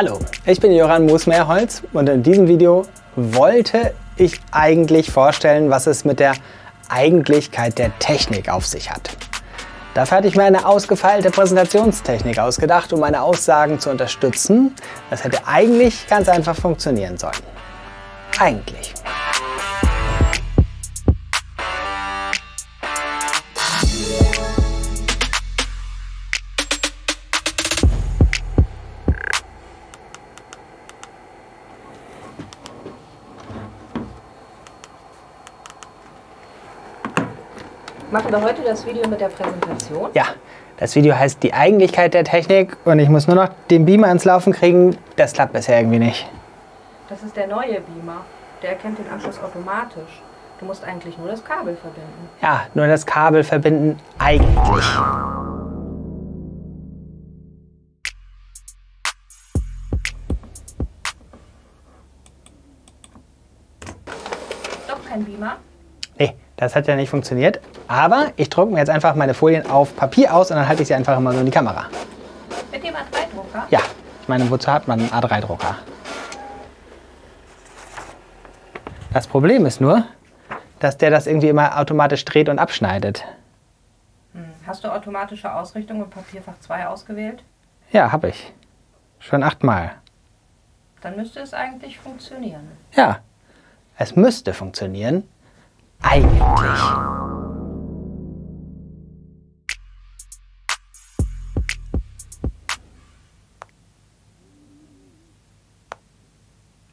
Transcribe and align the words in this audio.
Hallo, 0.00 0.20
ich 0.46 0.60
bin 0.60 0.70
Joran 0.70 1.06
Moos-Mehrholz 1.06 1.82
und 1.92 2.08
in 2.08 2.22
diesem 2.22 2.46
Video 2.46 2.86
wollte 3.16 3.94
ich 4.14 4.40
eigentlich 4.52 5.10
vorstellen, 5.10 5.70
was 5.70 5.88
es 5.88 6.04
mit 6.04 6.20
der 6.20 6.34
Eigentlichkeit 6.88 7.78
der 7.78 7.98
Technik 7.98 8.48
auf 8.48 8.64
sich 8.64 8.92
hat. 8.92 9.10
Dafür 9.94 10.18
hatte 10.18 10.28
ich 10.28 10.36
mir 10.36 10.44
eine 10.44 10.66
ausgefeilte 10.66 11.32
Präsentationstechnik 11.32 12.38
ausgedacht, 12.38 12.92
um 12.92 13.00
meine 13.00 13.22
Aussagen 13.22 13.80
zu 13.80 13.90
unterstützen. 13.90 14.72
Das 15.10 15.24
hätte 15.24 15.48
eigentlich 15.48 16.06
ganz 16.06 16.28
einfach 16.28 16.54
funktionieren 16.54 17.18
sollen. 17.18 17.34
Eigentlich. 18.38 18.94
Machen 38.18 38.32
wir 38.32 38.42
heute 38.42 38.62
das 38.64 38.84
Video 38.84 39.06
mit 39.08 39.20
der 39.20 39.28
Präsentation? 39.28 40.10
Ja, 40.12 40.24
das 40.76 40.96
Video 40.96 41.16
heißt 41.16 41.40
die 41.40 41.54
Eigentlichkeit 41.54 42.14
der 42.14 42.24
Technik 42.24 42.76
und 42.84 42.98
ich 42.98 43.08
muss 43.08 43.28
nur 43.28 43.36
noch 43.36 43.48
den 43.70 43.84
Beamer 43.84 44.08
ans 44.08 44.24
Laufen 44.24 44.52
kriegen. 44.52 44.98
Das 45.14 45.34
klappt 45.34 45.52
bisher 45.52 45.78
irgendwie 45.78 46.00
nicht. 46.00 46.28
Das 47.08 47.22
ist 47.22 47.36
der 47.36 47.46
neue 47.46 47.80
Beamer. 47.80 48.22
Der 48.60 48.70
erkennt 48.70 48.98
den 48.98 49.08
Anschluss 49.08 49.38
automatisch. 49.40 50.20
Du 50.58 50.66
musst 50.66 50.82
eigentlich 50.82 51.16
nur 51.16 51.28
das 51.28 51.44
Kabel 51.44 51.76
verbinden. 51.76 52.28
Ja, 52.42 52.62
nur 52.74 52.88
das 52.88 53.06
Kabel 53.06 53.44
verbinden 53.44 54.00
eigentlich. 54.18 54.84
Doch 64.88 65.08
kein 65.08 65.24
Beamer? 65.24 65.58
Nee, 66.18 66.34
das 66.58 66.74
hat 66.74 66.86
ja 66.86 66.96
nicht 66.96 67.08
funktioniert. 67.08 67.60
Aber 67.86 68.32
ich 68.36 68.50
drucke 68.50 68.72
mir 68.72 68.80
jetzt 68.80 68.90
einfach 68.90 69.14
meine 69.14 69.32
Folien 69.32 69.68
auf 69.70 69.96
Papier 69.96 70.34
aus 70.34 70.50
und 70.50 70.56
dann 70.58 70.68
halte 70.68 70.82
ich 70.82 70.88
sie 70.88 70.94
einfach 70.94 71.16
immer 71.16 71.32
so 71.32 71.38
in 71.38 71.46
die 71.46 71.52
Kamera. 71.52 71.86
Mit 72.70 72.82
dem 72.84 72.94
A3-Drucker? 72.94 73.66
Ja, 73.70 73.80
ich 74.20 74.28
meine, 74.28 74.50
wozu 74.50 74.70
hat 74.70 74.86
man 74.86 75.00
einen 75.00 75.10
A3-Drucker? 75.10 75.76
Das 79.12 79.26
Problem 79.26 79.64
ist 79.64 79.80
nur, 79.80 80.04
dass 80.80 80.98
der 80.98 81.10
das 81.10 81.26
irgendwie 81.26 81.48
immer 81.48 81.78
automatisch 81.78 82.24
dreht 82.24 82.48
und 82.48 82.58
abschneidet. 82.58 83.24
Hm. 84.34 84.44
Hast 84.66 84.84
du 84.84 84.92
automatische 84.92 85.54
Ausrichtung 85.54 86.02
im 86.02 86.10
Papierfach 86.10 86.58
2 86.60 86.88
ausgewählt? 86.88 87.42
Ja, 87.90 88.12
habe 88.12 88.28
ich. 88.28 88.52
Schon 89.20 89.42
achtmal. 89.42 89.92
Dann 91.00 91.16
müsste 91.16 91.40
es 91.40 91.54
eigentlich 91.54 91.98
funktionieren. 91.98 92.68
Ja, 92.94 93.20
es 93.96 94.16
müsste 94.16 94.52
funktionieren. 94.52 95.26
Eigentlich. 96.02 96.38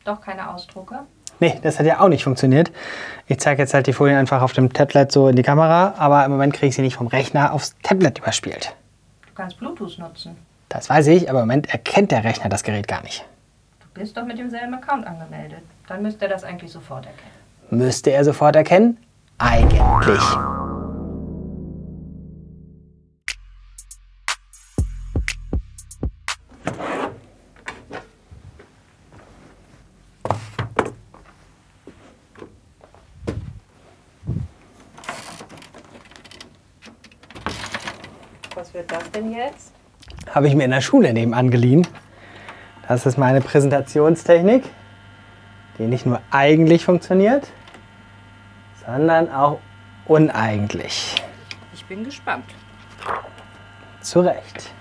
Doch 0.03 0.21
keine 0.21 0.53
Ausdrucke? 0.53 0.99
Nee, 1.39 1.59
das 1.63 1.79
hat 1.79 1.85
ja 1.85 1.99
auch 1.99 2.07
nicht 2.07 2.23
funktioniert. 2.23 2.71
Ich 3.27 3.39
zeige 3.39 3.61
jetzt 3.61 3.73
halt 3.73 3.87
die 3.87 3.93
Folien 3.93 4.17
einfach 4.17 4.41
auf 4.41 4.53
dem 4.53 4.71
Tablet 4.71 5.11
so 5.11 5.27
in 5.27 5.35
die 5.35 5.43
Kamera, 5.43 5.95
aber 5.97 6.23
im 6.23 6.31
Moment 6.31 6.53
kriege 6.53 6.67
ich 6.67 6.75
sie 6.75 6.81
nicht 6.81 6.95
vom 6.95 7.07
Rechner 7.07 7.51
aufs 7.53 7.75
Tablet 7.83 8.19
überspielt. 8.19 8.75
Du 9.27 9.33
kannst 9.33 9.57
Bluetooth 9.59 9.97
nutzen. 9.97 10.37
Das 10.69 10.89
weiß 10.89 11.07
ich, 11.07 11.29
aber 11.29 11.41
im 11.41 11.47
Moment 11.47 11.69
erkennt 11.69 12.11
der 12.11 12.23
Rechner 12.23 12.49
das 12.49 12.63
Gerät 12.63 12.87
gar 12.87 13.01
nicht. 13.01 13.25
Du 13.81 13.99
bist 13.99 14.15
doch 14.15 14.25
mit 14.25 14.37
demselben 14.37 14.73
Account 14.75 15.05
angemeldet. 15.05 15.63
Dann 15.87 16.01
müsste 16.01 16.25
er 16.25 16.31
das 16.31 16.43
eigentlich 16.43 16.71
sofort 16.71 17.05
erkennen. 17.05 17.44
Müsste 17.69 18.11
er 18.11 18.23
sofort 18.23 18.55
erkennen? 18.55 18.97
Eigentlich. 19.38 20.21
Was 38.56 38.73
wird 38.73 38.91
das 38.91 39.12
denn 39.12 39.34
jetzt? 39.34 39.73
Habe 40.34 40.47
ich 40.47 40.56
mir 40.56 40.63
in 40.63 40.72
der 40.72 40.81
Schule 40.81 41.13
nebenan 41.13 41.50
geliehen. 41.50 41.85
Das 42.88 43.06
ist 43.06 43.18
meine 43.18 43.41
Präsentationstechnik, 43.41 44.63
die 45.78 45.84
nicht 45.84 46.06
nur 46.06 46.22
eigentlich 46.31 46.85
funktioniert, 46.85 47.47
sondern 48.85 49.31
auch 49.31 49.59
uneigentlich. 50.06 51.16
Ich 51.73 51.85
bin 51.85 52.03
gespannt. 52.03 52.46
Zu 54.01 54.22
Recht. 54.22 54.72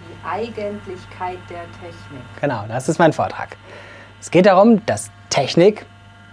Die 0.00 0.28
Eigentlichkeit 0.28 1.38
der 1.50 1.64
Technik. 1.72 2.22
Genau, 2.40 2.64
das 2.68 2.88
ist 2.88 2.98
mein 2.98 3.12
Vortrag. 3.12 3.56
Es 4.20 4.30
geht 4.30 4.46
darum, 4.46 4.84
dass 4.86 5.10
Technik 5.30 5.84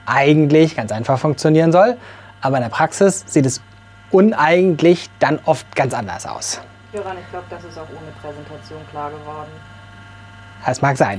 eigentlich 0.06 0.75
ganz 0.75 0.91
einfach 0.91 1.19
funktionieren 1.19 1.72
soll, 1.72 1.97
aber 2.41 2.57
in 2.57 2.63
der 2.63 2.69
Praxis 2.69 3.23
sieht 3.28 3.45
es 3.45 3.61
uneigentlich 4.11 5.09
dann 5.19 5.40
oft 5.45 5.75
ganz 5.75 5.94
anders 5.94 6.25
aus. 6.25 6.61
Joran, 6.94 7.17
ich 7.17 7.29
glaube, 7.29 7.45
das 7.50 7.63
ist 7.63 7.78
auch 7.78 7.88
ohne 7.90 8.11
Präsentation 8.22 8.79
klar 8.90 9.09
geworden. 9.09 9.51
Das 10.66 10.81
mag 10.81 10.97
sein. 10.97 11.17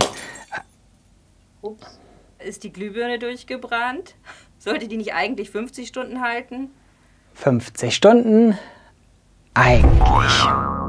Ups. 1.63 2.02
Ist 2.45 2.65
die 2.65 2.73
Glühbirne 2.73 3.19
durchgebrannt? 3.19 4.15
Sollte 4.59 4.89
die 4.89 4.97
nicht 4.97 5.15
eigentlich 5.15 5.51
50 5.51 5.89
Stunden 5.89 6.21
halten? 6.21 6.71
50 7.35 7.95
Stunden 7.95 8.59
eigentlich. 9.55 10.82